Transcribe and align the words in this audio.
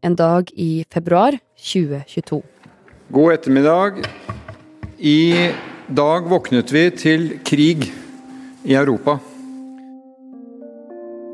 en 0.00 0.16
dag 0.16 0.50
i 0.54 0.84
februar 0.92 1.38
2022. 1.56 2.42
God 3.08 3.32
ettermiddag. 3.32 4.04
I 4.98 5.50
dag 5.86 6.28
våknet 6.28 6.72
vi 6.72 6.84
til 6.90 7.28
krig 7.46 7.88
i 8.64 8.74
Europa. 8.74 9.18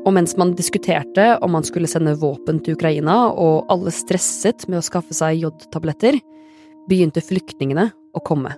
Og 0.05 0.13
mens 0.13 0.35
man 0.37 0.53
diskuterte 0.57 1.31
om 1.41 1.55
man 1.57 1.65
skulle 1.65 1.89
sende 1.89 2.13
våpen 2.21 2.61
til 2.61 2.77
Ukraina, 2.77 3.31
og 3.33 3.65
alle 3.73 3.93
stresset 3.93 4.67
med 4.69 4.79
å 4.79 4.85
skaffe 4.85 5.17
seg 5.17 5.41
jodtabletter, 5.41 6.19
begynte 6.89 7.23
flyktningene 7.25 7.89
å 8.13 8.21
komme. 8.25 8.53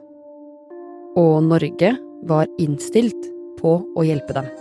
Og 1.18 1.40
Norge 1.48 1.94
var 2.28 2.52
innstilt 2.60 3.32
på 3.62 3.80
å 3.96 4.06
hjelpe 4.06 4.36
dem. 4.36 4.52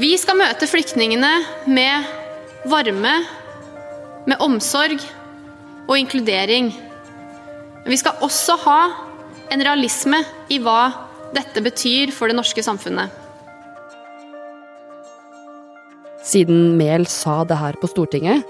Vi 0.00 0.14
skal 0.18 0.40
møte 0.40 0.66
flyktningene 0.66 1.34
med 1.70 2.08
varme, 2.72 3.18
med 4.28 4.40
omsorg 4.42 5.00
og 5.88 5.98
inkludering. 5.98 6.70
Men 7.84 7.92
vi 7.92 8.00
skal 8.00 8.22
også 8.24 8.56
ha 8.64 8.80
en 9.52 9.64
realisme 9.64 10.22
i 10.52 10.60
hva 10.62 10.88
dette 11.34 11.60
betyr 11.64 12.12
for 12.14 12.30
det 12.30 12.38
norske 12.38 12.64
samfunnet. 12.64 13.12
Siden 16.24 16.78
Mehl 16.78 17.04
sa 17.10 17.42
det 17.44 17.58
her 17.60 17.76
på 17.80 17.90
Stortinget, 17.90 18.44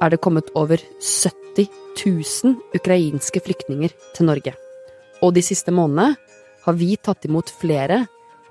er 0.00 0.08
det 0.08 0.22
kommet 0.24 0.48
over 0.56 0.80
70 1.04 1.68
000 2.00 2.56
ukrainske 2.78 3.42
flyktninger 3.44 3.92
til 4.16 4.28
Norge. 4.30 4.54
Og 5.20 5.34
de 5.36 5.44
siste 5.44 5.74
månedene 5.74 6.16
har 6.64 6.76
vi 6.80 6.94
tatt 6.96 7.28
imot 7.28 7.52
flere 7.60 8.06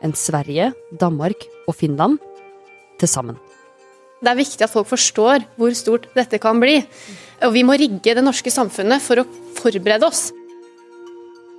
enn 0.06 0.14
Sverige, 0.14 0.70
Danmark 0.94 1.48
og 1.66 1.76
Finland 1.80 2.20
til 3.02 3.10
sammen. 3.10 3.40
Det 4.20 4.28
er 4.28 4.40
viktig 4.40 4.66
at 4.66 4.72
folk 4.74 4.90
forstår 4.90 5.46
hvor 5.60 5.76
stort 5.78 6.10
dette 6.16 6.42
kan 6.44 6.60
bli. 6.60 6.82
Og 7.46 7.54
vi 7.56 7.64
må 7.64 7.78
rigge 7.80 8.16
det 8.16 8.24
norske 8.26 8.52
samfunnet 8.52 9.04
for 9.04 9.22
å 9.22 9.28
forberede 9.60 10.08
oss. 10.08 10.30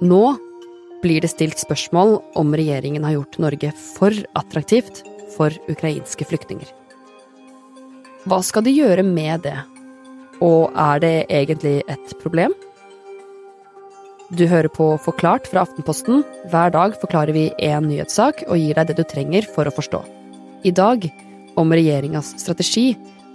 Nå 0.04 0.36
blir 1.00 1.24
det 1.24 1.32
stilt 1.32 1.60
spørsmål 1.60 2.18
om 2.36 2.52
regjeringen 2.56 3.06
har 3.06 3.16
gjort 3.16 3.38
Norge 3.40 3.72
for 3.96 4.16
attraktivt 4.36 5.00
for 5.32 5.54
ukrainske 5.72 6.26
flyktninger. 6.28 6.68
Hva 8.28 8.42
skal 8.44 8.66
de 8.66 8.74
gjøre 8.76 9.04
med 9.06 9.46
det? 9.46 9.56
Og 10.44 10.72
er 10.76 11.00
det 11.00 11.14
egentlig 11.32 11.80
et 11.88 12.12
problem? 12.20 12.52
Du 14.36 14.44
hører 14.46 14.68
på 14.70 14.92
Forklart 15.02 15.48
fra 15.50 15.64
Aftenposten. 15.64 16.20
Hver 16.52 16.70
dag 16.76 16.92
forklarer 17.00 17.34
vi 17.34 17.48
én 17.56 17.88
nyhetssak 17.88 18.44
og 18.46 18.60
gir 18.60 18.76
deg 18.76 18.92
det 18.92 19.00
du 19.00 19.04
trenger 19.08 19.48
for 19.56 19.66
å 19.66 19.74
forstå. 19.74 20.04
I 20.68 20.72
dag 20.76 21.08
om 21.58 21.72
regjeringas 21.72 22.34
strategi 22.40 22.92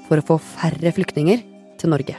for 0.07 0.21
å 0.21 0.25
få 0.25 0.37
færre 0.39 0.93
flyktninger 0.95 1.43
til 1.81 1.91
Norge. 1.91 2.17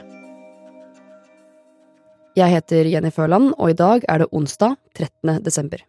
Jeg 2.37 2.53
heter 2.53 2.85
Jenny 2.85 3.09
Førland, 3.09 3.55
og 3.57 3.71
i 3.71 3.77
dag 3.77 4.03
er 4.05 4.21
det 4.21 4.27
onsdag 4.35 4.75
13. 4.93 5.39
desember. 5.41 5.81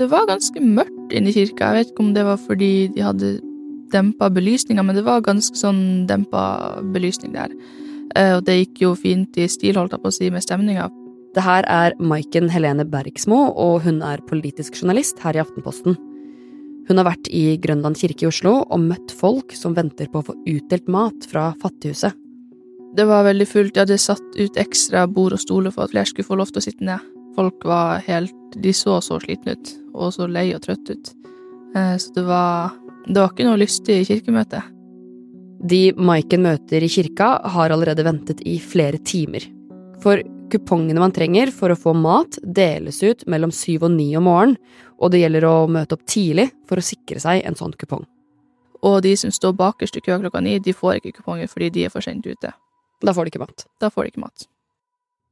Det 0.00 0.08
var 0.10 0.26
ganske 0.26 0.58
mørkt 0.58 1.14
inne 1.14 1.30
i 1.30 1.36
kirka. 1.36 1.70
Jeg 1.70 1.78
vet 1.78 1.92
ikke 1.92 2.02
om 2.02 2.14
det 2.16 2.24
var 2.26 2.40
fordi 2.42 2.72
de 2.96 3.04
hadde 3.06 3.30
dempa 3.92 4.30
belysninga, 4.32 4.82
men 4.82 4.98
det 4.98 5.04
var 5.06 5.22
ganske 5.22 5.54
sånn 5.54 6.08
dempa 6.10 6.80
belysning 6.94 7.36
der. 7.36 7.54
Eh, 8.16 8.34
og 8.38 8.42
det 8.48 8.58
gikk 8.58 8.82
jo 8.82 8.94
fint 8.98 9.38
i 9.38 9.46
stil, 9.46 9.78
holdt 9.78 9.94
jeg 9.94 10.02
på 10.02 10.10
å 10.10 10.16
si, 10.16 10.30
med 10.32 10.42
stemninga. 10.42 10.88
Det 11.32 11.44
her 11.44 11.64
er 11.64 11.94
Maiken 11.96 12.50
Helene 12.52 12.84
Bergsmo, 12.84 13.46
og 13.56 13.86
hun 13.86 14.02
er 14.04 14.20
politisk 14.28 14.76
journalist 14.82 15.22
her 15.24 15.38
i 15.38 15.40
Aftenposten. 15.40 15.96
Hun 16.88 16.98
har 16.98 17.06
vært 17.06 17.30
i 17.32 17.56
Grønland 17.62 17.96
kirke 17.96 18.26
i 18.26 18.28
Oslo 18.28 18.58
og 18.66 18.82
møtt 18.82 19.14
folk 19.16 19.54
som 19.56 19.76
venter 19.76 20.10
på 20.12 20.20
å 20.20 20.26
få 20.26 20.34
utdelt 20.50 20.90
mat 20.92 21.28
fra 21.30 21.52
Fattighuset. 21.62 22.18
Det 22.92 23.06
var 23.08 23.24
veldig 23.24 23.46
fullt. 23.48 23.72
De 23.72 23.80
hadde 23.80 23.96
satt 24.00 24.36
ut 24.36 24.58
ekstra 24.60 25.06
bord 25.08 25.32
og 25.32 25.40
stoler 25.40 25.72
for 25.72 25.86
at 25.86 25.94
flere 25.94 26.10
skulle 26.10 26.28
få 26.28 26.36
lov 26.36 26.52
til 26.52 26.60
å 26.60 26.66
sitte 26.66 26.84
ned. 26.84 27.06
Folk 27.36 27.64
var 27.64 28.02
helt 28.04 28.36
De 28.52 28.68
så 28.76 28.98
så 29.00 29.16
slitne 29.22 29.54
ut, 29.56 29.70
og 29.96 30.12
så 30.12 30.26
lei 30.28 30.50
og 30.52 30.60
trøtte 30.60 30.92
ut. 30.92 31.12
Eh, 31.72 31.96
så 31.96 32.12
det 32.12 32.26
var 32.26 32.76
Det 33.06 33.16
var 33.16 33.32
ikke 33.32 33.46
noe 33.48 33.58
lystig 33.58 34.02
kirkemøte. 34.06 34.60
De 35.64 35.92
Maiken 35.96 36.42
møter 36.42 36.84
i 36.84 36.90
kirka, 36.90 37.40
har 37.42 37.70
allerede 37.70 38.04
ventet 38.04 38.42
i 38.46 38.58
flere 38.60 38.98
timer. 38.98 39.42
For 40.02 40.20
kupongene 40.52 41.00
man 41.00 41.14
trenger 41.14 41.50
for 41.54 41.72
å 41.72 41.78
få 41.78 41.94
mat, 41.96 42.38
deles 42.42 43.00
ut 43.02 43.24
mellom 43.30 43.52
syv 43.54 43.88
og 43.88 43.94
ni 43.96 44.10
om 44.18 44.28
morgenen, 44.28 44.58
og 45.02 45.10
det 45.10 45.22
gjelder 45.22 45.46
å 45.48 45.54
møte 45.72 45.96
opp 45.96 46.04
tidlig 46.06 46.50
for 46.68 46.78
å 46.78 46.84
sikre 46.86 47.18
seg 47.22 47.42
en 47.48 47.58
sånn 47.58 47.74
kupong. 47.78 48.04
Og 48.86 49.00
de 49.02 49.14
som 49.18 49.32
står 49.34 49.54
bakerst 49.58 49.98
i 49.98 50.02
kø 50.02 50.18
klokka 50.22 50.42
ni, 50.42 50.58
de 50.62 50.74
får 50.74 50.98
ikke 50.98 51.20
kuponger 51.20 51.50
fordi 51.50 51.70
de 51.74 51.86
er 51.86 51.92
for 51.94 52.04
sent 52.04 52.26
ute. 52.26 52.52
Da 53.02 53.14
får 53.14 53.26
de 53.26 53.32
ikke 53.32 53.42
mat. 53.42 53.66
Da 53.82 53.90
får 53.90 54.04
de 54.04 54.12
ikke 54.12 54.24
mat. 54.24 54.46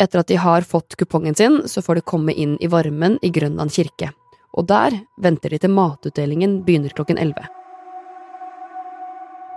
Etter 0.01 0.23
at 0.23 0.31
de 0.31 0.39
har 0.41 0.67
fått 0.67 0.97
kupongen 0.99 1.37
sin, 1.37 1.61
så 1.69 1.83
får 1.85 2.01
de 2.01 2.09
komme 2.13 2.33
inn 2.33 2.57
i 2.63 2.71
varmen 2.71 3.19
i 3.23 3.31
Grønland 3.35 3.75
kirke. 3.75 4.13
Og 4.57 4.67
der 4.71 4.97
venter 5.23 5.53
de 5.53 5.61
til 5.63 5.75
matutdelingen 5.75 6.61
begynner 6.67 6.95
klokken 6.95 7.21
elleve. 7.21 7.47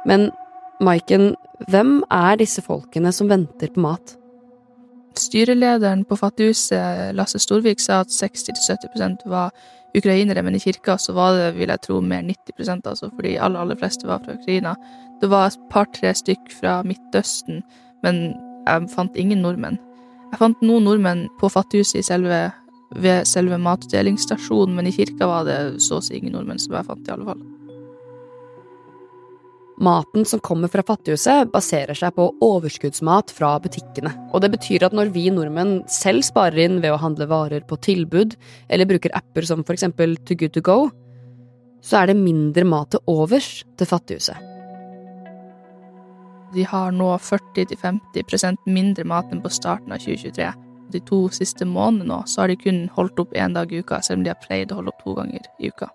Men 0.05 0.29
Maiken, 0.83 1.31
hvem 1.71 2.01
er 2.11 2.37
disse 2.41 2.61
folkene 2.65 3.13
som 3.15 3.29
venter 3.31 3.71
på 3.71 3.81
mat? 3.85 4.17
Styrelederen 5.19 6.05
på 6.05 6.17
Fattighuset, 6.17 7.13
Lasse 7.15 7.39
Storvik, 7.39 7.81
sa 7.81 8.01
at 8.01 8.13
60-70% 8.13 9.27
var 9.29 9.53
ukrainere, 9.97 10.41
men 10.41 10.55
i 10.55 10.59
kirka 10.59 10.97
så 10.97 11.13
var 11.13 11.37
det, 11.37 11.51
vil 11.57 11.69
jeg 11.69 11.81
tro, 11.85 11.99
mer 12.01 12.23
90 12.25 12.81
altså, 12.89 13.09
fordi 13.15 13.35
alle 13.37 13.59
aller 13.59 13.77
fleste 13.77 14.07
var 14.09 14.23
fra 14.25 14.33
Ukraina. 14.39 14.75
Det 15.21 15.29
var 15.29 15.47
et 15.47 15.59
par-tre 15.71 16.13
stykk 16.17 16.51
fra 16.59 16.81
Midtøsten, 16.87 17.61
men 18.03 18.23
jeg 18.67 18.89
fant 18.95 19.15
ingen 19.15 19.43
nordmenn. 19.45 19.79
Jeg 20.31 20.41
fant 20.41 20.65
noen 20.65 20.87
nordmenn 20.87 21.27
på 21.39 21.49
Fattighuset 21.53 22.05
selve, 22.05 22.47
ved 22.95 23.25
selve 23.29 23.57
matutdelingsstasjonen, 23.61 24.75
men 24.75 24.89
i 24.89 24.95
kirka 24.95 25.29
var 25.29 25.45
det 25.49 25.59
så 25.81 25.99
å 25.99 26.05
si 26.05 26.17
ingen 26.17 26.33
nordmenn 26.33 26.61
som 26.61 26.73
jeg 26.73 26.89
fant, 26.89 27.05
i 27.07 27.13
alle 27.13 27.29
fall. 27.29 27.52
Maten 29.81 30.25
som 30.25 30.39
kommer 30.39 30.69
fra 30.69 30.83
Fattighuset, 30.85 31.49
baserer 31.51 31.97
seg 31.97 32.13
på 32.13 32.27
overskuddsmat 32.45 33.31
fra 33.33 33.55
butikkene. 33.63 34.11
Og 34.33 34.43
det 34.43 34.51
betyr 34.53 34.85
at 34.85 34.93
når 34.93 35.09
vi 35.15 35.25
nordmenn 35.33 35.79
selv 35.89 36.25
sparer 36.27 36.61
inn 36.67 36.81
ved 36.83 36.93
å 36.93 36.99
handle 37.01 37.25
varer 37.29 37.65
på 37.65 37.79
tilbud, 37.81 38.35
eller 38.69 38.89
bruker 38.89 39.15
apper 39.17 39.47
som 39.49 39.65
eksempel 39.65 40.15
Too 40.27 40.37
Good 40.37 40.53
To 40.57 40.61
Go, 40.65 40.77
så 41.83 42.03
er 42.03 42.11
det 42.11 42.21
mindre 42.21 42.63
mat 42.69 42.93
til 42.93 43.01
overs 43.11 43.63
til 43.79 43.89
Fattighuset. 43.89 44.37
De 46.53 46.67
har 46.69 46.93
nå 46.93 47.09
40-50% 47.17 48.69
mindre 48.69 49.07
mat 49.09 49.31
enn 49.33 49.41
på 49.41 49.51
starten 49.51 49.95
av 49.95 50.03
2023. 50.05 50.51
De 50.93 51.01
to 51.07 51.25
siste 51.33 51.65
månedene 51.65 52.11
nå, 52.11 52.21
så 52.29 52.43
har 52.43 52.53
de 52.53 52.59
kun 52.61 52.85
holdt 52.93 53.19
opp 53.25 53.33
én 53.33 53.57
dag 53.57 53.73
i 53.73 53.81
uka, 53.81 54.03
selv 54.05 54.21
om 54.21 54.27
de 54.27 54.35
har 54.35 54.41
pleid 54.43 54.71
å 54.71 54.77
holde 54.79 54.93
opp 54.93 55.01
to 55.01 55.17
ganger 55.17 55.49
i 55.57 55.73
uka. 55.73 55.89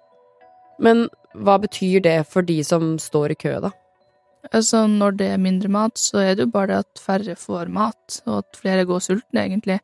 Men 0.83 1.07
hva 1.35 1.59
betyr 1.63 2.03
det 2.05 2.19
for 2.31 2.47
de 2.47 2.61
som 2.67 2.97
står 3.03 3.35
i 3.35 3.39
kø, 3.39 3.55
da? 3.67 3.73
Altså, 4.55 4.87
når 4.87 5.17
det 5.19 5.31
er 5.35 5.41
mindre 5.43 5.69
mat, 5.73 5.99
så 5.99 6.23
er 6.23 6.37
det 6.37 6.47
jo 6.47 6.55
bare 6.55 6.81
at 6.85 7.01
færre 7.03 7.35
får 7.37 7.73
mat, 7.75 8.21
og 8.27 8.45
at 8.45 8.61
flere 8.61 8.87
går 8.89 9.03
sultne, 9.05 9.43
egentlig. 9.45 9.81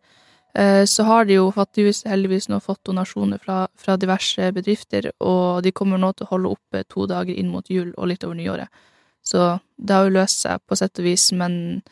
Eh, 0.54 0.84
så 0.86 1.02
har 1.02 1.26
de 1.26 1.34
jo 1.34 1.50
Fattighuset 1.52 2.06
heldigvis 2.12 2.46
nå 2.48 2.60
fått 2.62 2.84
donasjoner 2.86 3.42
fra, 3.42 3.64
fra, 3.74 3.96
diverse 3.98 4.52
bedrifter, 4.54 5.10
og 5.20 5.64
de 5.66 5.74
kommer 5.74 5.98
nå 5.98 6.12
til 6.14 6.28
å 6.28 6.34
holde 6.36 6.54
oppe 6.54 6.84
to 6.86 7.08
dager 7.10 7.34
inn 7.34 7.50
mot 7.50 7.66
jul 7.70 7.90
og 7.96 8.08
litt 8.12 8.24
over 8.24 8.38
nyåret. 8.38 8.84
Så 9.24 9.56
det 9.76 9.96
har 9.96 10.06
jo 10.06 10.14
løst 10.14 10.44
seg 10.44 10.62
på 10.68 10.78
sett 10.78 11.00
og 11.00 11.08
vis, 11.08 11.26
men 11.34 11.82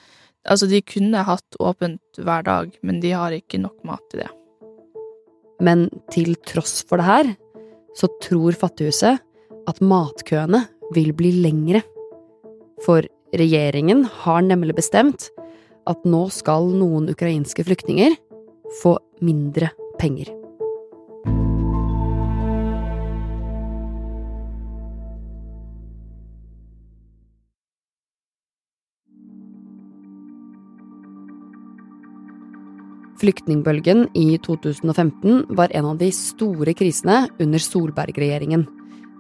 altså, 0.47 0.69
de 0.71 0.83
kunne 0.87 1.27
hatt 1.27 1.59
åpent 1.59 2.23
hver 2.23 2.47
dag, 2.47 2.71
men 2.83 3.03
de 3.03 3.13
har 3.17 3.35
ikke 3.35 3.61
nok 3.61 3.83
mat 3.89 4.05
til 4.13 4.23
det. 4.23 4.31
Men 5.63 5.89
til 6.15 6.37
tross 6.47 6.81
for 6.87 7.03
det 7.03 7.09
her, 7.09 7.35
så 7.99 8.09
tror 8.25 8.57
Fattighuset 8.59 9.23
at 9.69 9.81
matkøene 9.85 10.65
vil 10.97 11.13
bli 11.17 11.33
lengre. 11.45 11.83
For 12.85 13.07
regjeringen 13.37 14.05
har 14.25 14.43
nemlig 14.45 14.77
bestemt 14.81 15.31
at 15.89 16.05
nå 16.07 16.27
skal 16.35 16.71
noen 16.77 17.09
ukrainske 17.13 17.65
flyktninger 17.67 18.17
få 18.83 18.97
mindre 19.25 19.73
penger. 20.01 20.42
Flyktningbølgen 33.23 34.09
i 34.19 34.35
2015 34.43 35.45
var 35.55 35.71
en 35.71 35.93
av 35.93 35.99
de 36.01 36.09
store 36.11 36.73
krisene 36.75 37.29
under 37.39 37.63
Solberg-regjeringen. 37.63 38.65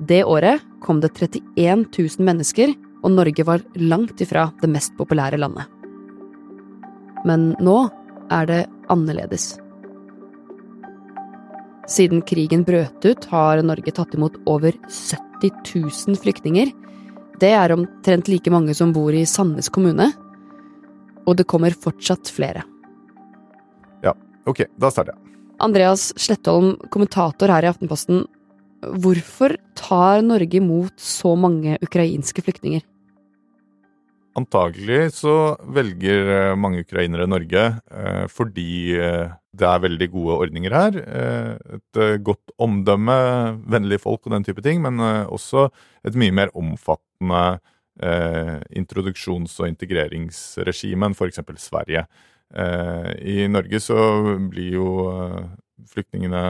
Det 0.02 0.24
året 0.26 0.64
kom 0.82 0.98
det 1.04 1.12
31 1.14 1.84
000 1.86 2.26
mennesker, 2.26 2.72
og 3.06 3.14
Norge 3.14 3.46
var 3.46 3.62
langt 3.78 4.18
ifra 4.24 4.48
det 4.58 4.70
mest 4.74 4.96
populære 4.98 5.38
landet. 5.38 5.70
Men 7.28 7.52
nå 7.62 7.76
er 8.34 8.48
det 8.50 8.58
annerledes. 8.90 9.52
Siden 11.86 12.24
krigen 12.26 12.66
brøt 12.66 13.06
ut, 13.06 13.28
har 13.30 13.62
Norge 13.62 13.94
tatt 13.94 14.18
imot 14.18 14.40
over 14.50 14.74
70 14.90 15.62
000 15.76 16.18
flyktninger. 16.26 16.74
Det 17.38 17.54
er 17.54 17.76
omtrent 17.78 18.26
like 18.26 18.50
mange 18.50 18.74
som 18.74 18.90
bor 18.94 19.14
i 19.14 19.22
Sandnes 19.30 19.70
kommune. 19.70 20.10
Og 21.22 21.38
det 21.38 21.46
kommer 21.46 21.70
fortsatt 21.70 22.34
flere. 22.34 22.66
Ok, 24.48 24.64
da 24.80 24.90
starter 24.90 25.14
jeg. 25.14 25.32
Andreas 25.62 26.10
Slettholm, 26.18 26.74
kommentator 26.90 27.52
her 27.52 27.62
i 27.62 27.70
Aftenposten. 27.70 28.24
Hvorfor 28.82 29.54
tar 29.78 30.24
Norge 30.26 30.58
imot 30.58 30.98
så 30.98 31.36
mange 31.38 31.76
ukrainske 31.84 32.42
flyktninger? 32.42 32.82
Antagelig 34.38 35.12
så 35.18 35.54
velger 35.76 36.30
eh, 36.32 36.54
mange 36.56 36.80
ukrainere 36.86 37.28
Norge 37.28 37.62
eh, 37.68 38.24
fordi 38.32 38.96
eh, 38.96 39.34
det 39.52 39.66
er 39.68 39.82
veldig 39.84 40.08
gode 40.14 40.38
ordninger 40.46 40.72
her. 40.72 40.96
Et 41.76 41.98
godt 42.24 42.54
omdømme, 42.56 43.14
vennlige 43.68 44.00
folk 44.00 44.24
og 44.24 44.32
den 44.32 44.46
type 44.46 44.64
ting, 44.64 44.80
men 44.80 44.96
også 45.28 45.66
et 46.08 46.16
mye 46.16 46.32
mer 46.32 46.48
omfattende 46.56 47.60
introduksjons- 48.72 49.58
og 49.60 49.68
integreringsregime 49.68 51.10
enn 51.10 51.18
f.eks. 51.18 51.42
Sverige. 51.60 52.06
I 52.52 53.46
Norge 53.48 53.78
så 53.80 53.96
blir 54.50 54.74
jo 54.74 54.88
flyktningene 55.92 56.40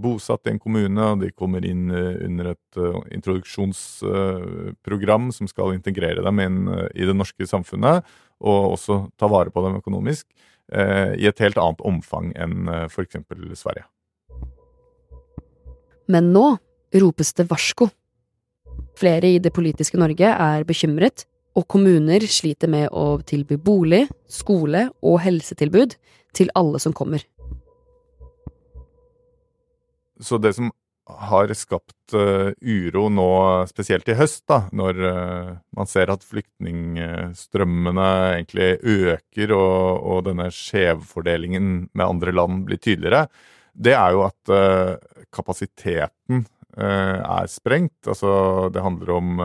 bosatt 0.00 0.46
i 0.46 0.50
en 0.52 0.58
kommune, 0.60 1.04
og 1.12 1.20
de 1.22 1.30
kommer 1.34 1.64
inn 1.66 1.90
eh, 1.94 2.24
under 2.26 2.46
et 2.52 2.76
eh, 2.78 3.00
introduksjonsprogram 3.16 5.32
som 5.34 5.46
skal 5.50 5.74
integrere 5.76 6.22
dem 6.24 6.38
inn 6.42 6.68
eh, 6.68 6.88
i 6.94 7.04
det 7.08 7.16
norske 7.16 7.46
samfunnet, 7.48 7.96
og 8.42 8.72
også 8.76 8.94
ta 9.20 9.26
vare 9.30 9.50
på 9.54 9.62
dem 9.66 9.76
økonomisk, 9.80 10.26
i 10.72 11.26
et 11.28 11.40
helt 11.42 11.58
annet 11.60 11.80
omfang 11.84 12.32
enn 12.38 12.68
f.eks. 12.86 13.16
Sverige. 13.60 13.84
Men 16.08 16.32
nå 16.32 16.56
ropes 17.02 17.30
det 17.36 17.50
varsko. 17.50 17.90
Flere 18.96 19.28
i 19.34 19.38
det 19.42 19.52
politiske 19.52 19.98
Norge 20.00 20.28
er 20.32 20.64
bekymret, 20.64 21.26
og 21.58 21.66
kommuner 21.68 22.24
sliter 22.30 22.70
med 22.70 22.88
å 22.96 23.20
tilby 23.28 23.58
bolig, 23.60 24.06
skole 24.30 24.88
og 25.04 25.20
helsetilbud 25.24 25.96
til 26.36 26.52
alle 26.58 26.80
som 26.82 26.94
kommer. 26.96 27.24
Så 30.22 30.38
det 30.38 30.54
som 30.56 30.70
har 31.12 31.50
skapt 31.58 32.14
uh, 32.14 32.52
uro 32.62 33.08
nå, 33.12 33.30
spesielt 33.68 34.06
i 34.08 34.16
høst, 34.16 34.44
da, 34.48 34.62
når 34.72 35.00
uh, 35.02 35.48
man 35.76 35.90
ser 35.90 36.12
at 36.14 36.24
flyktningstrømmene 36.24 38.08
egentlig 38.36 38.68
øker 38.78 39.54
og, 39.56 40.06
og 40.06 40.22
denne 40.30 40.46
skjevfordelingen 40.54 41.72
med 41.90 42.06
andre 42.06 42.36
land 42.36 42.62
blir 42.68 42.80
tydeligere, 42.80 43.26
det 43.72 43.96
er 43.98 44.14
jo 44.14 44.24
at 44.28 44.54
uh, 44.54 45.24
kapasiteten 45.32 46.46
er 46.72 47.48
sprengt. 47.52 48.06
Altså, 48.08 48.70
det 48.72 48.80
handler 48.80 49.10
om 49.12 49.40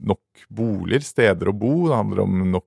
nok 0.00 0.44
boliger, 0.48 1.04
steder 1.04 1.50
å 1.50 1.56
bo. 1.56 1.74
Det 1.88 1.98
handler 1.98 2.24
om 2.24 2.42
nok 2.56 2.66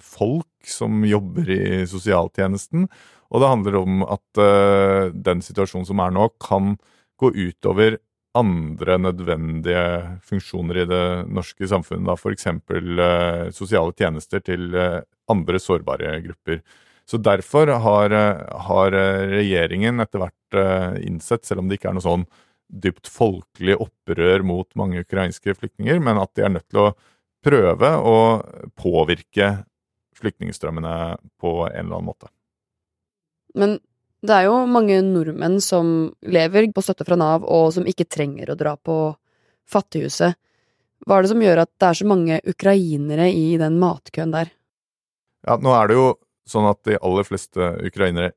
folk 0.00 0.68
som 0.70 1.02
jobber 1.04 1.50
i 1.52 1.82
sosialtjenesten. 1.84 2.86
Og 3.34 3.42
det 3.42 3.50
handler 3.50 3.78
om 3.80 4.02
at 4.06 4.40
eh, 4.40 5.12
den 5.12 5.42
situasjonen 5.44 5.88
som 5.88 6.02
er 6.02 6.14
nå, 6.14 6.28
kan 6.42 6.76
gå 7.20 7.32
utover 7.34 7.98
andre 8.36 8.98
nødvendige 9.00 9.84
funksjoner 10.28 10.82
i 10.82 10.88
det 10.90 11.04
norske 11.32 11.68
samfunnet. 11.70 12.06
da 12.06 12.16
F.eks. 12.18 12.46
Eh, 12.46 13.46
sosiale 13.56 13.94
tjenester 13.96 14.42
til 14.44 14.74
uh, 14.76 15.00
andre 15.32 15.60
sårbare 15.62 16.18
grupper. 16.26 16.60
Så 17.08 17.18
derfor 17.22 17.70
har, 17.80 18.12
har 18.66 18.94
regjeringen 19.30 20.02
etter 20.02 20.18
hvert 20.18 20.56
innsett, 21.06 21.44
selv 21.46 21.62
om 21.62 21.68
det 21.70 21.78
ikke 21.78 21.92
er 21.92 21.94
noe 21.94 22.02
sånn 22.02 22.24
dypt 22.68 23.08
folkelig 23.10 23.76
opprør 23.82 24.42
mot 24.46 24.68
mange 24.78 25.04
ukrainske 25.04 25.54
flyktninger, 25.54 26.00
men 26.02 26.18
at 26.20 26.32
de 26.34 26.46
er 26.46 26.54
nødt 26.56 26.68
til 26.70 26.82
å 26.82 26.94
prøve 27.46 27.92
å 28.02 28.16
påvirke 28.78 29.52
flyktningstrømmene 30.16 30.94
på 31.40 31.52
en 31.68 31.76
eller 31.76 31.98
annen 31.98 32.08
måte. 32.08 32.30
Men 33.56 33.78
det 34.26 34.34
er 34.34 34.48
jo 34.48 34.58
mange 34.68 34.98
nordmenn 35.04 35.60
som 35.62 36.10
lever 36.26 36.70
på 36.74 36.82
støtte 36.82 37.06
fra 37.06 37.18
Nav, 37.20 37.44
og 37.44 37.70
som 37.76 37.86
ikke 37.88 38.08
trenger 38.08 38.50
å 38.50 38.58
dra 38.58 38.74
på 38.76 39.14
Fattighuset. 39.70 40.36
Hva 41.06 41.18
er 41.18 41.26
det 41.26 41.30
som 41.32 41.42
gjør 41.42 41.62
at 41.62 41.70
det 41.78 41.88
er 41.88 41.98
så 41.98 42.06
mange 42.08 42.38
ukrainere 42.48 43.28
i 43.30 43.56
den 43.60 43.76
matkøen 43.82 44.32
der? 44.34 44.50
Ja, 45.46 45.58
nå 45.62 45.74
er 45.76 45.90
det 45.90 45.98
jo 45.98 46.06
sånn 46.48 46.66
at 46.70 46.80
de 46.86 46.98
aller 46.98 47.26
fleste 47.26 47.74
ukrainere 47.86 48.32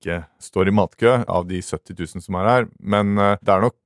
ikke 0.00 0.22
står 0.42 0.70
i 0.70 0.74
matkø, 0.74 1.14
av 1.28 1.46
de 1.50 1.60
70 1.62 1.94
000 2.16 2.24
som 2.24 2.40
er 2.40 2.50
her. 2.50 2.68
Men 2.80 3.14
eh, 3.18 3.36
det 3.44 3.54
er 3.54 3.66
nok 3.68 3.76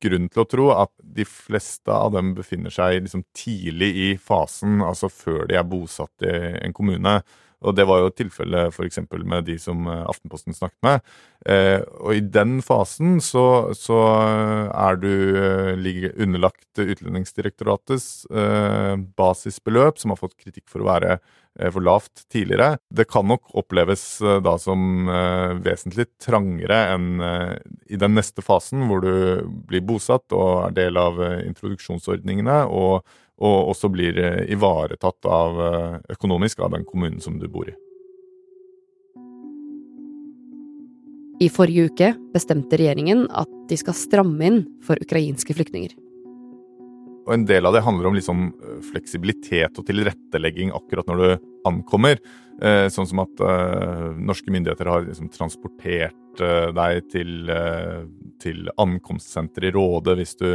grunn 0.00 0.30
til 0.32 0.42
å 0.42 0.48
tro 0.48 0.70
at 0.72 0.92
de 1.04 1.26
fleste 1.28 1.92
av 1.92 2.14
dem 2.14 2.32
befinner 2.36 2.72
seg 2.72 3.02
liksom 3.04 3.26
tidlig 3.36 3.90
i 3.90 4.08
fasen, 4.16 4.80
altså 4.84 5.10
før 5.12 5.44
de 5.50 5.58
er 5.60 5.68
bosatt 5.68 6.24
i 6.26 6.34
en 6.64 6.76
kommune. 6.76 7.20
Og 7.60 7.76
det 7.76 7.84
var 7.84 8.00
jo 8.00 8.12
tilfellet 8.16 8.72
f.eks. 8.72 9.02
med 9.28 9.44
de 9.44 9.58
som 9.60 9.84
eh, 9.84 10.04
Aftenposten 10.08 10.56
snakket 10.56 10.80
med. 10.86 11.10
Eh, 11.44 11.82
og 12.00 12.16
i 12.16 12.22
den 12.24 12.60
fasen 12.64 13.18
så, 13.24 13.74
så 13.76 13.98
er 14.72 14.96
du 15.00 15.12
eh, 15.36 16.06
underlagt 16.16 16.80
Utlendingsdirektoratets 16.80 18.24
eh, 18.32 18.94
basisbeløp, 19.20 20.00
som 20.00 20.14
har 20.14 20.22
fått 20.22 20.38
kritikk 20.40 20.72
for 20.72 20.80
å 20.80 20.88
være 20.88 21.18
eh, 21.18 21.36
for 21.72 21.84
lavt 21.84 22.24
tidligere. 22.30 22.78
Det 22.88 23.08
kan 23.10 23.26
nok 23.28 23.54
oppleves 23.58 24.04
eh, 24.22 24.38
da 24.44 24.54
som 24.60 25.08
vesentlig 25.64 26.06
trangere 26.22 26.78
enn 26.94 27.24
i 27.90 27.98
den 28.00 28.14
neste 28.14 28.44
fasen, 28.44 28.86
hvor 28.88 29.02
du 29.02 29.42
blir 29.68 29.82
bosatt 29.84 30.30
og 30.36 30.68
er 30.68 30.78
del 30.78 31.00
av 31.00 31.18
introduksjonsordningene. 31.42 32.62
og 32.70 33.02
og 33.40 33.70
også 33.72 33.90
blir 33.92 34.18
eh, 34.20 34.42
ivaretatt 34.52 35.28
av, 35.28 35.60
eh, 35.64 35.94
økonomisk 36.16 36.60
av 36.60 36.74
den 36.76 36.84
kommunen 36.84 37.20
som 37.24 37.38
du 37.40 37.48
bor 37.48 37.70
i. 37.70 37.76
I 41.40 41.48
forrige 41.48 41.88
uke 41.88 42.10
bestemte 42.34 42.76
regjeringen 42.76 43.24
at 43.32 43.48
de 43.70 43.78
skal 43.80 43.96
stramme 43.96 44.44
inn 44.44 44.60
for 44.84 45.00
ukrainske 45.00 45.56
flyktninger. 45.56 45.94
Og 47.26 47.34
En 47.36 47.46
del 47.46 47.66
av 47.68 47.76
det 47.76 47.84
handler 47.84 48.10
om 48.10 48.16
liksom 48.16 48.46
fleksibilitet 48.90 49.78
og 49.78 49.86
tilrettelegging 49.86 50.72
akkurat 50.74 51.10
når 51.10 51.20
du 51.20 51.50
ankommer. 51.68 52.18
Sånn 52.60 53.06
som 53.08 53.22
at 53.22 53.42
norske 54.20 54.52
myndigheter 54.52 54.88
har 54.90 55.04
liksom 55.06 55.30
transportert 55.32 56.40
deg 56.76 57.06
til, 57.12 57.48
til 58.42 58.68
ankomstsenteret 58.80 59.70
i 59.70 59.74
Råde 59.76 60.16
hvis 60.18 60.34
du 60.40 60.48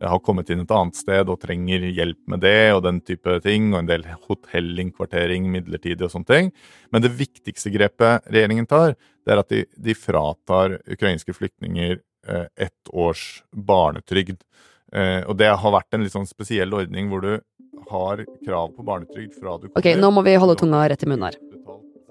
har 0.00 0.20
kommet 0.24 0.50
inn 0.50 0.62
et 0.64 0.74
annet 0.74 0.98
sted 0.98 1.30
og 1.30 1.40
trenger 1.42 1.84
hjelp 1.94 2.20
med 2.30 2.42
det 2.44 2.72
og 2.74 2.82
den 2.86 3.00
type 3.04 3.36
ting, 3.44 3.70
og 3.72 3.82
en 3.82 3.90
del 3.90 4.06
hotellinnkvartering 4.26 5.48
midlertidig 5.52 6.06
og 6.06 6.14
sånne 6.14 6.30
ting. 6.30 6.52
Men 6.94 7.04
det 7.04 7.12
viktigste 7.18 7.72
grepet 7.74 8.28
regjeringen 8.30 8.68
tar, 8.70 8.96
det 9.22 9.34
er 9.34 9.42
at 9.42 9.52
de, 9.52 9.64
de 9.76 9.96
fratar 9.96 10.78
ukrainske 10.90 11.34
flyktninger 11.36 11.98
eh, 12.00 12.46
ett 12.56 12.92
års 12.92 13.42
barnetrygd. 13.54 14.42
Eh, 14.92 15.22
og 15.24 15.38
det 15.40 15.48
har 15.48 15.74
vært 15.74 15.96
en 15.96 16.04
litt 16.04 16.14
sånn 16.14 16.28
spesiell 16.28 16.72
ordning 16.76 17.08
hvor 17.08 17.24
du 17.24 17.32
har 17.92 18.22
krav 18.44 18.74
på 18.76 18.84
barnetrygd 18.84 19.38
fra 19.38 19.56
du 19.56 19.68
kommer 19.68 19.80
Ok, 19.80 19.88
nå 19.98 20.10
må 20.12 20.24
vi 20.26 20.36
holde 20.40 20.58
tunga 20.60 20.84
rett 20.90 21.02
i 21.04 21.08
munnen 21.08 21.30
her. 21.30 21.38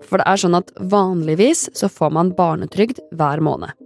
For 0.02 0.18
det 0.18 0.26
er 0.28 0.42
sånn 0.42 0.58
at 0.58 0.72
vanligvis 0.92 1.68
så 1.78 1.90
får 1.92 2.14
man 2.18 2.34
barnetrygd 2.38 3.04
hver 3.18 3.44
måned. 3.46 3.78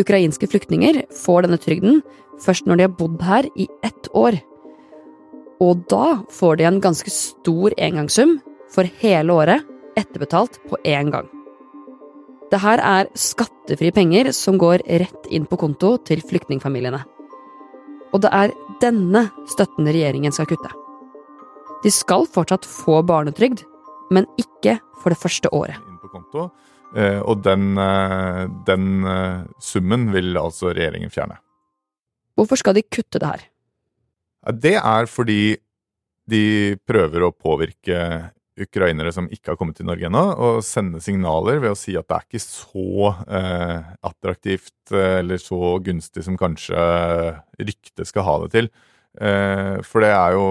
Ukrainske 0.00 0.48
flyktninger 0.50 1.02
får 1.16 1.46
denne 1.46 1.60
trygden 1.60 2.02
først 2.44 2.68
når 2.68 2.78
de 2.78 2.86
har 2.86 2.96
bodd 2.98 3.24
her 3.24 3.48
i 3.56 3.66
ett 3.86 4.10
år. 4.16 4.38
Og 5.60 5.84
da 5.92 6.20
får 6.32 6.60
de 6.60 6.68
en 6.68 6.80
ganske 6.84 7.12
stor 7.12 7.74
engangssum 7.76 8.38
for 8.72 8.88
hele 9.00 9.34
året, 9.34 9.64
etterbetalt 9.98 10.60
på 10.68 10.78
én 10.88 11.10
gang. 11.12 11.28
Det 12.50 12.60
her 12.62 12.80
er 12.82 13.10
skattefrie 13.18 13.94
penger 13.94 14.32
som 14.34 14.58
går 14.58 14.84
rett 15.02 15.28
inn 15.30 15.46
på 15.46 15.58
konto 15.60 15.96
til 16.06 16.22
flyktningfamiliene. 16.24 17.02
Og 18.10 18.22
det 18.24 18.30
er 18.34 18.54
denne 18.82 19.28
støtten 19.50 19.86
regjeringen 19.86 20.34
skal 20.34 20.48
kutte. 20.50 20.72
De 21.84 21.92
skal 21.94 22.26
fortsatt 22.28 22.66
få 22.68 23.00
barnetrygd, 23.06 23.62
men 24.12 24.26
ikke 24.40 24.78
for 25.00 25.14
det 25.14 25.20
første 25.20 25.52
året. 25.56 25.78
Eh, 26.96 27.20
og 27.22 27.44
den, 27.46 27.78
eh, 27.78 28.42
den 28.66 29.06
eh, 29.06 29.46
summen 29.62 30.10
vil 30.12 30.36
altså 30.36 30.74
regjeringen 30.74 31.12
fjerne. 31.12 31.38
Hvorfor 32.34 32.58
skal 32.58 32.74
de 32.74 32.82
kutte 32.82 33.20
det 33.20 33.30
her? 33.30 33.46
Det 34.56 34.74
er 34.80 35.06
fordi 35.06 35.56
de 36.30 36.76
prøver 36.88 37.26
å 37.26 37.34
påvirke 37.34 38.00
ukrainere 38.60 39.12
som 39.14 39.28
ikke 39.30 39.52
har 39.52 39.58
kommet 39.60 39.78
til 39.78 39.86
Norge 39.88 40.08
ennå, 40.08 40.22
og 40.34 40.62
sende 40.66 41.00
signaler 41.04 41.60
ved 41.62 41.74
å 41.74 41.78
si 41.78 41.94
at 41.98 42.08
det 42.10 42.16
er 42.16 42.26
ikke 42.26 42.42
så 42.42 43.12
eh, 43.26 43.90
attraktivt 44.10 44.94
eller 44.96 45.40
så 45.40 45.76
gunstig 45.84 46.24
som 46.26 46.38
kanskje 46.40 46.80
ryktet 47.60 48.10
skal 48.10 48.26
ha 48.26 48.38
det 48.44 48.50
til. 48.56 48.70
Eh, 49.20 49.76
for 49.86 50.04
det 50.04 50.10
er 50.14 50.36
jo 50.36 50.48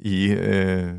I 0.00 0.20
eh, 0.32 0.92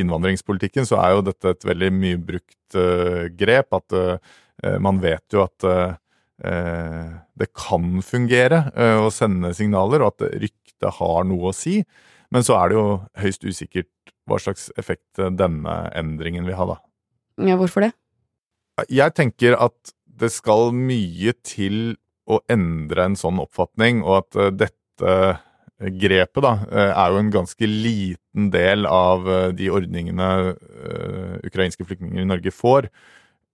innvandringspolitikken 0.00 0.86
så 0.88 1.00
er 1.02 1.16
jo 1.16 1.24
dette 1.26 1.50
et 1.52 1.66
veldig 1.68 1.90
mye 1.92 2.20
brukt 2.30 2.76
eh, 2.80 3.26
grep. 3.36 3.74
At 3.76 3.92
eh, 3.92 4.78
man 4.80 5.00
vet 5.02 5.36
jo 5.36 5.42
at 5.44 5.66
eh, 5.68 7.10
det 7.38 7.50
kan 7.52 7.98
fungere 8.00 8.70
eh, 8.72 8.96
å 9.02 9.10
sende 9.12 9.52
signaler, 9.56 10.00
og 10.00 10.14
at 10.14 10.30
ryktet 10.40 10.96
har 11.00 11.28
noe 11.28 11.50
å 11.50 11.56
si. 11.56 11.82
Men 12.32 12.44
så 12.44 12.56
er 12.60 12.68
det 12.70 12.76
jo 12.76 12.86
høyst 13.20 13.44
usikkert 13.44 13.90
hva 14.28 14.38
slags 14.42 14.68
effekt 14.80 15.20
denne 15.38 15.78
endringen 15.96 16.46
vil 16.48 16.58
ha, 16.58 16.68
da. 16.74 16.78
Ja, 17.48 17.56
hvorfor 17.58 17.86
det? 17.86 17.92
Jeg 18.90 19.14
tenker 19.18 19.56
at 19.58 19.94
det 20.18 20.30
skal 20.34 20.72
mye 20.74 21.34
til 21.46 21.96
å 22.28 22.40
endre 22.50 23.08
en 23.08 23.18
sånn 23.18 23.40
oppfatning, 23.42 24.02
og 24.04 24.22
at 24.22 24.38
uh, 24.38 24.48
dette 24.54 25.18
grepet 25.78 26.42
da, 26.42 26.56
er 26.74 27.12
jo 27.14 27.20
en 27.20 27.28
ganske 27.30 27.66
liten 27.70 28.48
del 28.50 28.82
av 28.90 29.28
de 29.54 29.68
ordningene 29.70 30.26
ukrainske 31.46 31.86
flyktninger 31.86 32.24
i 32.24 32.26
Norge 32.26 32.50
får. 32.50 32.88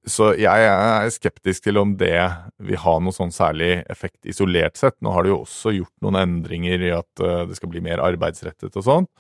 Så 0.08 0.30
jeg 0.40 0.68
er 0.70 1.12
skeptisk 1.12 1.66
til 1.66 1.82
om 1.82 1.92
det 2.00 2.16
vil 2.64 2.80
ha 2.80 2.94
noe 3.00 3.12
sånn 3.12 3.32
særlig 3.32 3.82
effekt 3.92 4.24
isolert 4.24 4.80
sett. 4.80 4.96
Nå 5.04 5.12
har 5.12 5.24
de 5.24 5.34
jo 5.34 5.42
også 5.42 5.74
gjort 5.76 5.92
noen 6.04 6.22
endringer 6.22 6.88
i 6.88 6.94
at 6.96 7.24
det 7.48 7.60
skal 7.60 7.74
bli 7.74 7.84
mer 7.84 8.00
arbeidsrettet 8.04 8.72
og 8.72 8.88
sånn. 8.88 9.10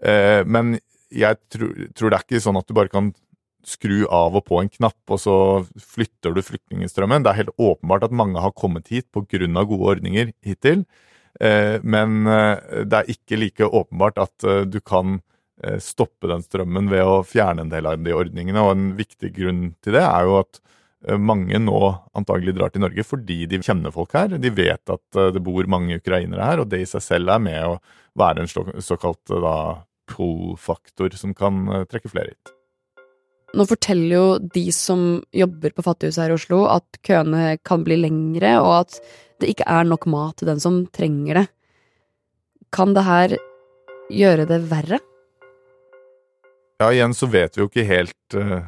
Men 0.00 0.78
jeg 1.10 1.36
tror, 1.52 1.74
tror 1.92 2.12
det 2.12 2.16
er 2.16 2.24
ikke 2.24 2.40
sånn 2.40 2.58
at 2.60 2.68
du 2.68 2.74
bare 2.76 2.92
kan 2.92 3.10
skru 3.66 4.06
av 4.08 4.36
og 4.38 4.46
på 4.48 4.60
en 4.60 4.70
knapp, 4.72 4.98
og 5.10 5.20
så 5.20 5.36
flytter 5.76 6.34
du 6.34 6.42
flyktningstrømmen. 6.44 7.24
Det 7.24 7.32
er 7.32 7.40
helt 7.42 7.60
åpenbart 7.60 8.06
at 8.06 8.16
mange 8.16 8.40
har 8.40 8.54
kommet 8.56 8.88
hit 8.92 9.08
pga. 9.12 9.64
gode 9.64 9.90
ordninger 9.94 10.32
hittil. 10.44 10.84
Eh, 11.40 11.78
men 11.82 12.26
eh, 12.26 12.84
det 12.84 12.96
er 12.96 13.12
ikke 13.12 13.38
like 13.38 13.64
åpenbart 13.64 14.18
at 14.18 14.44
eh, 14.44 14.64
du 14.66 14.80
kan 14.80 15.20
stoppe 15.84 16.24
den 16.24 16.40
strømmen 16.40 16.86
ved 16.88 17.04
å 17.04 17.18
fjerne 17.20 17.66
en 17.66 17.68
del 17.68 17.84
av 17.84 17.98
de 18.00 18.14
ordningene. 18.16 18.62
Og 18.64 18.70
en 18.72 18.86
viktig 18.96 19.28
grunn 19.36 19.74
til 19.84 19.92
det 19.92 20.00
er 20.06 20.24
jo 20.24 20.38
at 20.38 20.60
mange 21.20 21.58
nå 21.60 21.80
antagelig 22.16 22.54
drar 22.56 22.72
til 22.72 22.80
Norge 22.80 23.04
fordi 23.04 23.42
de 23.44 23.58
kjenner 23.60 23.92
folk 23.92 24.16
her. 24.16 24.38
De 24.40 24.52
vet 24.56 24.92
at 24.94 25.18
det 25.34 25.42
bor 25.44 25.68
mange 25.68 25.98
ukrainere 26.00 26.46
her, 26.48 26.62
og 26.62 26.70
det 26.72 26.80
i 26.80 26.88
seg 26.88 27.04
selv 27.04 27.34
er 27.36 27.44
med 27.44 27.60
å 27.60 27.76
være 28.16 28.46
en 28.46 28.80
såkalt 28.80 29.34
pull-faktor 30.10 31.14
som 31.18 31.34
kan 31.36 31.68
trekke 31.90 32.10
flere 32.12 32.34
hit. 32.34 32.56
Nå 33.56 33.66
forteller 33.66 34.14
jo 34.14 34.26
de 34.54 34.68
som 34.74 35.00
jobber 35.34 35.72
på 35.74 35.82
Fattighuset 35.82 36.22
her 36.22 36.34
i 36.34 36.38
Oslo, 36.38 36.60
at 36.70 37.00
køene 37.06 37.56
kan 37.66 37.82
bli 37.86 37.98
lengre, 37.98 38.58
og 38.62 38.74
at 38.84 38.98
det 39.42 39.50
ikke 39.54 39.66
er 39.66 39.88
nok 39.88 40.06
mat 40.10 40.38
til 40.38 40.50
den 40.52 40.60
som 40.62 40.84
trenger 40.94 41.42
det. 41.42 41.46
Kan 42.70 42.94
det 42.94 43.06
her 43.06 43.34
gjøre 44.10 44.46
det 44.46 44.60
verre? 44.70 45.00
Ja, 46.80 46.90
igjen 46.92 47.14
så 47.16 47.28
vet 47.30 47.56
vi 47.56 47.64
jo 47.64 47.68
ikke 47.68 47.88
helt 47.88 48.36
uh, 48.38 48.60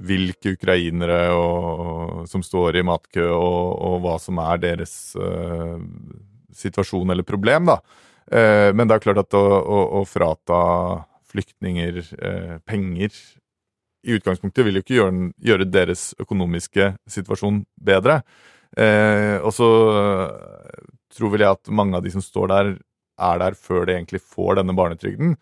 hvilke 0.00 0.56
ukrainere 0.56 1.20
og, 1.36 2.24
som 2.30 2.42
står 2.42 2.80
i 2.80 2.86
matkø, 2.86 3.28
og, 3.36 3.66
og, 3.76 3.98
hva 4.02 4.16
som 4.22 4.40
er 4.42 4.62
deres 4.64 4.94
uh, 5.20 5.76
situasjon 6.56 7.12
eller 7.12 7.28
problem, 7.28 7.68
da. 7.68 7.78
Uh, 8.32 8.70
men 8.72 8.88
det 8.88 8.96
er 8.96 9.04
klart 9.04 9.22
at 9.24 9.36
å, 9.36 9.44
å, 9.60 9.80
å 10.00 10.04
frata 10.08 10.58
flyktninger 11.32 12.02
penger 12.68 13.14
i 14.02 14.16
utgangspunktet 14.16 14.66
vil 14.66 14.78
jo 14.78 14.82
ikke 14.82 14.96
gjøre, 14.98 15.28
gjøre 15.42 15.68
deres 15.70 16.10
økonomiske 16.22 16.92
situasjon 17.10 17.62
bedre. 17.80 18.20
Eh, 18.76 19.36
og 19.38 19.52
så 19.54 19.68
eh, 19.92 20.86
tror 21.12 21.34
vel 21.34 21.44
jeg 21.44 21.58
at 21.58 21.72
mange 21.74 21.98
av 21.98 22.06
de 22.06 22.12
som 22.14 22.24
står 22.24 22.52
der, 22.52 22.72
er 23.22 23.42
der 23.42 23.58
før 23.58 23.86
de 23.86 23.96
egentlig 23.98 24.22
får 24.24 24.58
denne 24.58 24.74
barnetrygden. 24.76 25.36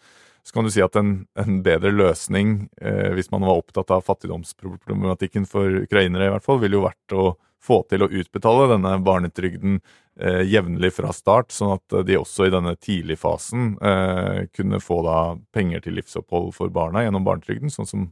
Så 0.45 0.57
kan 0.57 0.67
du 0.67 0.73
si 0.73 0.83
at 0.85 0.97
en, 0.99 1.13
en 1.39 1.61
bedre 1.65 1.93
løsning, 1.95 2.69
eh, 2.83 3.13
hvis 3.17 3.31
man 3.33 3.47
var 3.47 3.63
opptatt 3.63 3.93
av 3.95 4.05
fattigdomsproblematikken 4.09 5.47
for 5.49 5.83
ukrainere, 5.85 6.29
i 6.29 6.35
hvert 6.35 6.47
fall, 6.47 6.61
ville 6.63 6.81
jo 6.81 6.89
vært 6.89 7.17
å 7.17 7.31
få 7.61 7.83
til 7.91 8.05
å 8.05 8.11
utbetale 8.11 8.69
denne 8.73 8.95
barnetrygden 9.05 9.79
eh, 10.21 10.43
jevnlig 10.49 10.93
fra 10.97 11.13
start, 11.17 11.53
sånn 11.53 11.75
at 11.77 11.99
de 12.09 12.19
også 12.19 12.49
i 12.49 12.55
denne 12.55 12.77
tidligfasen 12.77 13.75
eh, 13.79 14.39
kunne 14.57 14.81
få 14.83 15.03
da 15.07 15.19
penger 15.55 15.85
til 15.85 15.99
livsopphold 16.01 16.55
for 16.57 16.73
barna 16.73 17.05
gjennom 17.05 17.27
barnetrygden, 17.27 17.73
sånn 17.73 17.89
som 17.89 18.09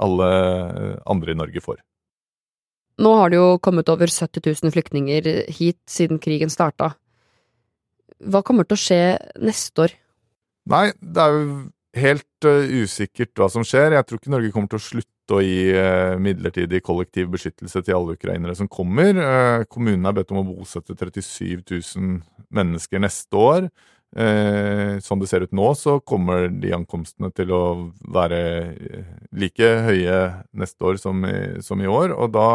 alle 0.00 0.28
andre 1.04 1.34
i 1.34 1.36
Norge 1.36 1.60
får. 1.60 1.82
Nå 3.02 3.12
har 3.18 3.32
det 3.32 3.38
jo 3.40 3.58
kommet 3.60 3.88
over 3.92 4.08
70 4.08 4.44
000 4.44 4.72
flyktninger 4.72 5.28
hit 5.52 5.80
siden 5.90 6.20
krigen 6.22 6.52
starta. 6.52 6.92
Hva 8.22 8.42
kommer 8.46 8.68
til 8.68 8.78
å 8.78 8.82
skje 8.82 9.02
neste 9.42 9.86
år? 9.86 9.94
Nei, 10.70 10.86
det 11.00 11.22
er 11.22 11.34
jo 11.34 11.46
helt 11.98 12.46
uh, 12.46 12.62
usikkert 12.82 13.34
hva 13.38 13.48
som 13.52 13.64
skjer. 13.66 13.96
Jeg 13.96 14.06
tror 14.06 14.20
ikke 14.20 14.34
Norge 14.34 14.52
kommer 14.54 14.70
til 14.72 14.80
å 14.80 14.86
slutte 14.86 15.08
å 15.36 15.40
gi 15.44 15.72
uh, 15.74 16.18
midlertidig 16.22 16.82
kollektiv 16.84 17.30
beskyttelse 17.32 17.82
til 17.84 17.96
alle 17.98 18.16
ukrainere 18.18 18.56
som 18.58 18.68
kommer. 18.70 19.16
Uh, 19.16 19.64
kommunen 19.70 20.06
er 20.08 20.16
bedt 20.16 20.32
om 20.34 20.42
å 20.42 20.46
bosette 20.48 20.96
37 20.96 21.64
000 21.96 22.20
mennesker 22.52 23.02
neste 23.02 23.38
år. 23.38 23.72
Som 24.12 25.00
sånn 25.00 25.20
det 25.22 25.26
ser 25.30 25.44
ut 25.46 25.54
nå, 25.56 25.70
så 25.72 25.94
kommer 26.04 26.50
de 26.52 26.74
ankomstene 26.76 27.30
til 27.32 27.52
å 27.56 27.62
være 28.12 28.40
eh, 28.76 29.06
like 29.32 29.70
høye 29.86 30.18
neste 30.52 30.84
år 30.84 31.00
som 31.00 31.24
i, 31.24 31.62
som 31.64 31.80
i 31.80 31.88
år. 31.88 32.12
Og 32.12 32.34
da 32.34 32.48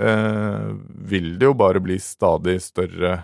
eh, 0.00 0.70
vil 1.12 1.34
det 1.36 1.50
jo 1.50 1.58
bare 1.60 1.82
bli 1.84 1.98
stadig 2.00 2.56
større 2.64 3.18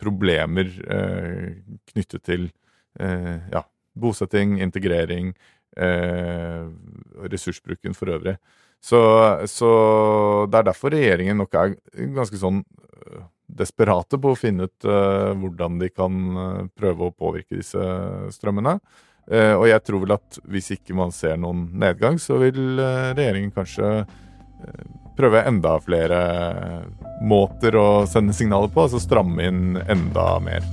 problemer 0.00 0.66
eh, 0.66 1.54
knyttet 1.92 2.26
til 2.26 2.48
eh, 3.00 3.38
ja, 3.52 3.62
bosetting, 3.96 4.58
integrering, 4.62 5.32
eh, 5.76 6.62
ressursbruken 7.32 7.96
for 7.96 8.12
øvrig. 8.16 8.36
Så, 8.80 9.00
så, 9.50 9.70
det 10.52 10.60
er 10.60 10.68
derfor 10.68 10.92
regjeringen 10.94 11.40
nok 11.40 11.56
er 11.58 11.74
ganske 12.14 12.38
sånn 12.38 12.60
desperate 13.46 14.18
på 14.20 14.32
å 14.32 14.38
finne 14.38 14.68
ut 14.68 14.86
eh, 14.86 15.32
hvordan 15.38 15.78
de 15.80 15.90
kan 15.94 16.22
uh, 16.36 16.62
prøve 16.76 17.08
å 17.08 17.14
påvirke 17.14 17.58
disse 17.58 17.82
strømmene. 18.34 18.76
Eh, 19.26 19.54
og 19.54 19.66
jeg 19.70 19.82
tror 19.86 20.04
vel 20.04 20.16
at 20.18 20.38
hvis 20.46 20.72
ikke 20.76 20.96
man 20.98 21.14
ser 21.14 21.38
noen 21.40 21.66
nedgang, 21.78 22.20
så 22.22 22.38
vil 22.42 22.78
regjeringen 22.78 23.54
kanskje 23.54 24.06
prøve 25.16 25.42
enda 25.48 25.74
flere 25.84 26.20
måter 27.26 27.76
å 27.80 27.88
sende 28.08 28.36
signaler 28.36 28.72
på, 28.72 28.86
altså 28.86 29.02
stramme 29.02 29.50
inn 29.50 29.82
enda 29.88 30.30
mer. 30.44 30.64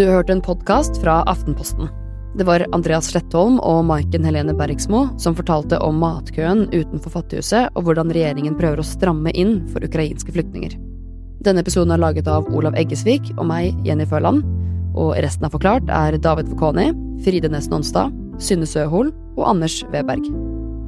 Du 0.00 0.06
hørte 0.08 0.32
en 0.32 0.40
podkast 0.40 0.96
fra 1.02 1.18
Aftenposten. 1.28 1.90
Det 2.38 2.46
var 2.48 2.62
Andreas 2.72 3.10
Slettholm 3.10 3.58
og 3.60 3.82
Maiken 3.84 4.24
Helene 4.24 4.54
Bergsmo 4.56 5.02
som 5.20 5.34
fortalte 5.36 5.76
om 5.84 5.98
matkøen 6.00 6.62
utenfor 6.70 7.12
Fattighuset 7.18 7.76
og 7.76 7.84
hvordan 7.84 8.08
regjeringen 8.16 8.56
prøver 8.56 8.80
å 8.80 8.86
stramme 8.86 9.28
inn 9.36 9.58
for 9.68 9.84
ukrainske 9.84 10.32
flyktninger. 10.32 10.78
Denne 11.44 11.60
episoden 11.60 11.92
er 11.92 12.00
laget 12.00 12.32
av 12.32 12.48
Olav 12.48 12.80
Eggesvik 12.80 13.28
og 13.36 13.44
meg, 13.52 13.76
Jenny 13.84 14.08
Førland. 14.08 14.40
Og 14.96 15.18
resten 15.20 15.44
av 15.44 15.52
Forklart 15.52 15.92
er 15.92 16.16
David 16.16 16.48
Vokoni, 16.54 16.94
Fride 17.20 17.52
Næss 17.52 17.68
Nonstad, 17.68 18.16
Synne 18.40 18.64
Søhol 18.64 19.12
og 19.36 19.50
Anders 19.52 19.82
Weberg. 19.92 20.24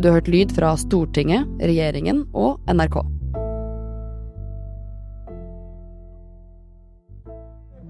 Du 0.01 0.09
har 0.09 0.23
hørt 0.23 0.33
lyd 0.33 0.57
fra 0.57 0.73
Stortinget, 0.81 1.45
regjeringen 1.61 2.25
og 2.33 2.65
NRK. 2.65 3.03